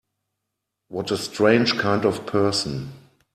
[0.87, 2.91] What a strange kind of person!